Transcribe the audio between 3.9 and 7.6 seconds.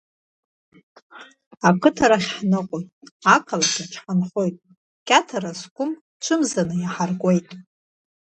ҳаҟоуп, кьаҭара зқәым цәымзаны иаҳаркуоит.